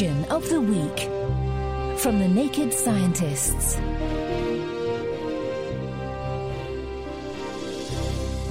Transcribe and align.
Question 0.00 0.24
of 0.30 0.48
the 0.48 0.60
Week 0.62 0.98
from 2.00 2.20
the 2.20 2.26
Naked 2.26 2.72
Scientists. 2.72 3.74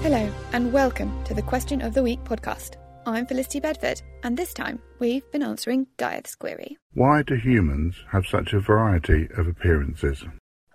Hello, 0.04 0.31
and 0.54 0.71
welcome 0.71 1.23
to 1.23 1.34
the 1.34 1.41
Question 1.41 1.81
of 1.81 1.95
the 1.95 2.04
Week 2.04 2.23
podcast. 2.23 2.76
I'm 3.07 3.26
Felicity 3.26 3.59
Bedford, 3.59 3.99
and 4.21 4.38
this 4.38 4.54
time 4.54 4.80
we've 4.99 5.23
been 5.31 5.41
answering 5.41 5.88
Gareth's 5.98 6.35
query. 6.35 6.77
Why 6.93 7.23
do 7.23 7.34
humans 7.34 7.95
have 8.12 8.27
such 8.27 8.54
a 8.54 8.59
variety 8.59 9.27
of 9.35 9.48
appearances? 9.48 10.23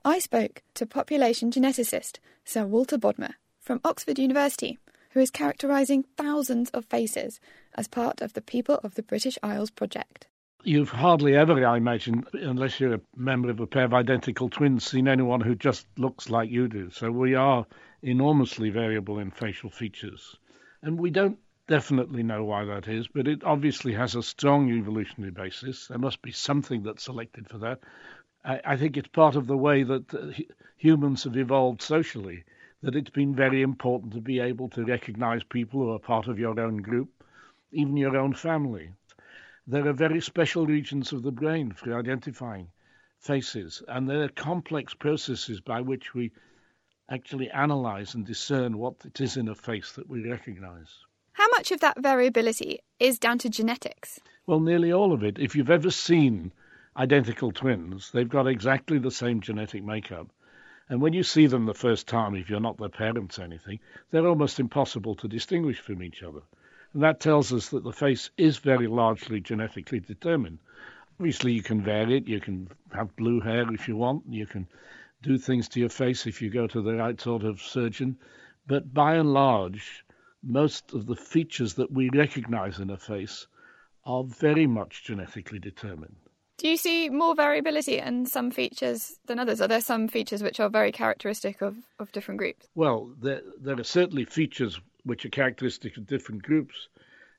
I 0.04 0.18
spoke 0.18 0.65
to 0.74 0.87
population 0.87 1.52
geneticist 1.52 2.18
Sir 2.45 2.66
Walter 2.66 2.98
Bodmer 2.98 3.34
from 3.60 3.80
Oxford 3.84 4.18
University, 4.18 4.80
who 5.10 5.20
is 5.20 5.30
characterising 5.30 6.04
thousands 6.16 6.70
of 6.70 6.84
faces 6.87 7.38
as 7.77 7.87
part 7.87 8.20
of 8.20 8.32
the 8.32 8.43
People 8.43 8.80
of 8.82 8.96
the 8.96 9.04
British 9.04 9.38
Isles 9.41 9.70
project. 9.70 10.26
You've 10.66 10.88
hardly 10.88 11.37
ever, 11.37 11.66
I 11.66 11.76
imagine, 11.76 12.24
unless 12.32 12.80
you're 12.80 12.95
a 12.95 13.01
member 13.15 13.51
of 13.51 13.60
a 13.60 13.66
pair 13.66 13.84
of 13.84 13.93
identical 13.93 14.48
twins, 14.48 14.87
seen 14.87 15.09
anyone 15.09 15.43
who 15.43 15.54
just 15.54 15.87
looks 15.98 16.30
like 16.30 16.48
you 16.48 16.68
do. 16.68 16.88
So 16.88 17.10
we 17.10 17.34
are 17.34 17.66
enormously 18.02 18.70
variable 18.70 19.18
in 19.18 19.30
facial 19.30 19.68
features. 19.68 20.38
And 20.80 20.98
we 20.98 21.10
don't 21.10 21.38
definitely 21.68 22.23
know 22.23 22.45
why 22.45 22.65
that 22.65 22.88
is, 22.88 23.09
but 23.09 23.29
it 23.29 23.45
obviously 23.45 23.92
has 23.92 24.15
a 24.15 24.23
strong 24.23 24.70
evolutionary 24.70 25.32
basis. 25.32 25.88
There 25.88 25.98
must 25.98 26.23
be 26.23 26.32
something 26.32 26.82
that's 26.82 27.04
selected 27.04 27.46
for 27.46 27.59
that. 27.59 27.80
I, 28.42 28.60
I 28.65 28.76
think 28.79 28.96
it's 28.96 29.09
part 29.09 29.37
of 29.37 29.46
the 29.46 29.59
way 29.59 29.82
that 29.82 30.15
uh, 30.15 30.32
humans 30.79 31.24
have 31.24 31.37
evolved 31.37 31.82
socially, 31.82 32.42
that 32.82 32.96
it's 32.96 33.10
been 33.10 33.35
very 33.35 33.60
important 33.60 34.15
to 34.15 34.20
be 34.23 34.40
able 34.40 34.70
to 34.70 34.87
recognize 34.87 35.45
people 35.45 35.80
who 35.80 35.90
are 35.90 35.98
part 35.98 36.26
of 36.26 36.38
your 36.38 36.59
own 36.59 36.79
group, 36.79 37.10
even 37.70 37.98
your 37.98 38.16
own 38.16 38.32
family. 38.32 38.92
There 39.66 39.88
are 39.88 39.95
very 39.95 40.20
special 40.20 40.66
regions 40.66 41.12
of 41.12 41.23
the 41.23 41.32
brain 41.32 41.73
for 41.73 41.98
identifying 41.98 42.68
faces, 43.18 43.82
and 43.88 44.07
there 44.07 44.23
are 44.23 44.29
complex 44.29 44.93
processes 44.93 45.60
by 45.60 45.80
which 45.80 46.12
we 46.12 46.32
actually 47.09 47.51
analyze 47.51 48.15
and 48.15 48.26
discern 48.26 48.76
what 48.76 48.96
it 49.07 49.23
is 49.23 49.38
in 49.38 49.48
a 49.48 49.54
face 49.54 49.92
that 49.92 50.07
we 50.07 50.29
recognize. 50.29 50.92
How 51.32 51.48
much 51.48 51.73
of 51.73 51.80
that 51.80 51.98
variability 51.98 52.80
is 53.01 53.18
down 53.18 53.38
to 53.38 53.48
genetics? 53.48 54.20
Well, 54.46 54.60
nearly 54.60 54.92
all 54.92 55.15
of 55.15 55.24
it. 55.24 55.38
If 55.38 55.57
you've 55.57 55.70
ever 55.70 55.90
seen 55.90 56.52
identical 56.95 57.51
twins, 57.51 58.10
they've 58.12 58.29
got 58.29 58.46
exactly 58.46 58.98
the 58.98 59.10
same 59.10 59.40
genetic 59.40 59.82
makeup. 59.82 60.30
And 60.90 61.01
when 61.01 61.15
you 61.15 61.23
see 61.23 61.46
them 61.46 61.65
the 61.65 61.73
first 61.73 62.07
time, 62.07 62.35
if 62.35 62.51
you're 62.51 62.60
not 62.60 62.76
their 62.76 62.90
parents 62.90 63.38
or 63.38 63.45
anything, 63.45 63.80
they're 64.10 64.26
almost 64.26 64.60
impossible 64.60 65.15
to 65.16 65.26
distinguish 65.26 65.81
from 65.81 66.03
each 66.03 66.22
other. 66.22 66.42
And 66.94 67.03
that 67.03 67.20
tells 67.20 67.53
us 67.53 67.69
that 67.70 67.82
the 67.82 67.92
face 67.92 68.31
is 68.38 68.59
very 68.59 68.87
largely 68.87 69.41
genetically 69.41 69.98
determined. 70.00 70.59
Obviously, 71.19 71.53
you 71.53 71.62
can 71.62 71.82
vary 71.82 72.19
it. 72.19 72.28
You 72.28 72.41
can 72.41 72.69
have 72.92 73.16
blue 73.16 73.41
hair 73.41 73.70
if 73.72 73.88
you 73.88 73.96
want. 73.96 74.22
You 74.28 74.46
can 74.46 74.69
do 75.22 75.36
things 75.36 75.69
to 75.70 75.80
your 75.80 75.88
face 75.88 76.26
if 76.26 76.41
you 76.41 76.50
go 76.50 76.69
to 76.69 76.80
the 76.80 76.94
right 76.94 77.20
sort 77.20 77.42
of 77.42 77.60
surgeon. 77.60 78.16
But 78.66 78.94
by 78.94 79.16
and 79.16 79.32
large, 79.32 80.04
most 80.42 80.92
of 80.92 81.06
the 81.06 81.16
features 81.16 81.74
that 81.74 81.91
we 81.91 82.10
recognize 82.10 82.78
in 82.78 82.91
a 82.91 82.96
face 82.96 83.48
are 84.04 84.22
very 84.22 84.66
much 84.66 85.04
genetically 85.04 85.58
determined. 85.58 86.16
Do 86.58 86.69
you 86.69 86.76
see 86.76 87.08
more 87.10 87.34
variability 87.34 87.98
in 87.98 88.26
some 88.26 88.52
features 88.52 89.19
than 89.26 89.40
others? 89.40 89.60
Are 89.60 89.66
there 89.66 89.80
some 89.80 90.06
features 90.06 90.42
which 90.42 90.60
are 90.60 90.69
very 90.69 90.92
characteristic 90.92 91.60
of, 91.60 91.76
of 91.98 92.12
different 92.12 92.38
groups? 92.38 92.69
Well, 92.76 93.10
there, 93.20 93.40
there 93.60 93.78
are 93.78 93.84
certainly 93.84 94.24
features 94.24 94.80
which 95.04 95.25
are 95.25 95.31
characteristic 95.31 95.97
of 95.97 96.06
different 96.06 96.42
groups. 96.42 96.88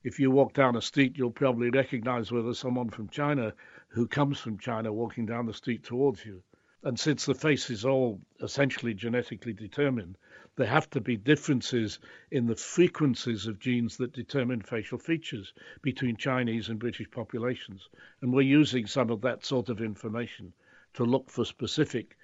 If 0.03 0.20
you 0.20 0.30
walk 0.30 0.53
down 0.53 0.76
a 0.76 0.81
street, 0.81 1.18
you'll 1.18 1.31
probably 1.31 1.70
recognize 1.70 2.31
whether 2.31 2.53
someone 2.53 2.90
from 2.90 3.09
China 3.09 3.53
who 3.88 4.08
comes 4.08 4.40
from 4.40 4.59
China 4.59 4.94
walking 4.94 5.26
down 5.26 5.46
the 5.46 5.53
street 5.53 5.84
towards 5.84 6.25
you. 6.25 6.44
And 6.84 7.00
since 7.00 7.25
the 7.25 7.34
face 7.34 7.72
is 7.72 7.84
all 7.84 8.22
essentially 8.42 8.94
genetically 8.94 9.54
determined, 9.54 10.18
there 10.56 10.68
have 10.68 10.90
to 10.92 11.02
be 11.02 11.18
differences 11.18 12.00
in 12.30 12.46
the 12.46 12.56
frequencies 12.56 13.48
of 13.48 13.59
genes 13.59 13.98
that 13.98 14.14
determine 14.14 14.62
facial 14.62 15.00
features 15.00 15.54
between 15.81 16.16
Chinese 16.16 16.70
and 16.70 16.78
British 16.78 17.09
populations. 17.09 17.90
And 18.22 18.31
we're 18.31 18.42
using 18.44 18.86
some 18.86 19.09
of 19.09 19.22
that 19.22 19.44
sort 19.44 19.70
of 19.70 19.81
information 19.81 20.54
to 20.94 21.04
look 21.04 21.31
for 21.31 21.44
specific 21.44 22.16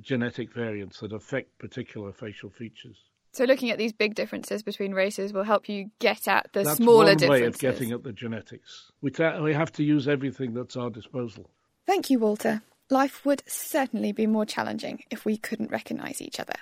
genetic 0.00 0.52
variants 0.52 1.00
that 1.00 1.12
affect 1.12 1.58
particular 1.58 2.12
facial 2.12 2.50
features. 2.50 2.96
So, 3.34 3.44
looking 3.44 3.70
at 3.70 3.78
these 3.78 3.92
big 3.92 4.14
differences 4.14 4.62
between 4.62 4.92
races 4.92 5.32
will 5.32 5.42
help 5.42 5.68
you 5.68 5.90
get 5.98 6.28
at 6.28 6.48
the 6.52 6.62
That's 6.62 6.76
smaller 6.76 7.06
one 7.06 7.16
differences. 7.16 7.28
way 7.42 7.46
of 7.46 7.58
getting 7.58 7.90
at 7.90 8.04
the 8.04 8.12
genetics. 8.12 8.92
We, 9.00 9.10
ta- 9.10 9.42
we 9.42 9.52
have 9.52 9.72
to 9.72 9.82
use 9.82 10.06
everything 10.06 10.54
that's 10.54 10.76
our 10.76 10.88
disposal. 10.88 11.50
Thank 11.84 12.10
you, 12.10 12.20
Walter. 12.20 12.62
Life 12.90 13.26
would 13.26 13.42
certainly 13.46 14.12
be 14.12 14.28
more 14.28 14.46
challenging 14.46 15.02
if 15.10 15.24
we 15.24 15.36
couldn't 15.36 15.72
recognise 15.72 16.22
each 16.22 16.38
other. 16.38 16.54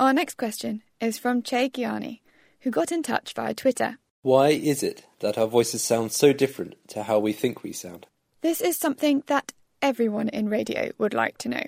Our 0.00 0.14
next 0.14 0.36
question 0.38 0.82
is 0.98 1.18
from 1.18 1.42
Che 1.42 1.68
Gianni, 1.68 2.22
who 2.60 2.70
got 2.70 2.90
in 2.90 3.02
touch 3.02 3.34
via 3.34 3.52
Twitter. 3.52 3.98
Why 4.22 4.48
is 4.48 4.82
it 4.82 5.04
that 5.20 5.36
our 5.36 5.46
voices 5.46 5.82
sound 5.82 6.12
so 6.12 6.32
different 6.32 6.76
to 6.88 7.02
how 7.02 7.18
we 7.18 7.34
think 7.34 7.62
we 7.62 7.72
sound? 7.72 8.06
This 8.40 8.62
is 8.62 8.78
something 8.78 9.22
that 9.26 9.52
everyone 9.82 10.30
in 10.30 10.48
radio 10.48 10.90
would 10.96 11.12
like 11.12 11.36
to 11.38 11.50
know. 11.50 11.64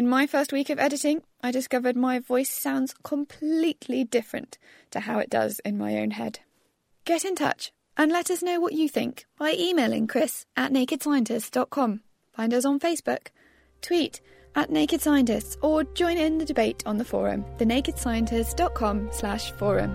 In 0.00 0.08
my 0.08 0.26
first 0.26 0.50
week 0.50 0.70
of 0.70 0.78
editing, 0.78 1.20
I 1.42 1.50
discovered 1.50 1.94
my 1.94 2.20
voice 2.20 2.48
sounds 2.48 2.94
completely 3.02 4.02
different 4.02 4.56
to 4.92 5.00
how 5.00 5.18
it 5.18 5.28
does 5.28 5.60
in 5.62 5.76
my 5.76 5.98
own 5.98 6.12
head. 6.12 6.40
Get 7.04 7.22
in 7.22 7.34
touch 7.34 7.70
and 7.98 8.10
let 8.10 8.30
us 8.30 8.42
know 8.42 8.60
what 8.60 8.72
you 8.72 8.88
think 8.88 9.26
by 9.38 9.52
emailing 9.52 10.06
chris 10.06 10.46
at 10.56 10.72
nakedscientist.com. 10.72 12.00
Find 12.32 12.54
us 12.54 12.64
on 12.64 12.80
Facebook, 12.80 13.26
tweet 13.82 14.22
at 14.54 14.70
Naked 14.70 15.02
Scientists, 15.02 15.58
or 15.60 15.84
join 15.84 16.16
in 16.16 16.38
the 16.38 16.46
debate 16.46 16.82
on 16.86 16.96
the 16.96 17.04
forum, 17.04 17.44
thenakedscientist.com 17.58 19.10
slash 19.12 19.50
forum. 19.50 19.94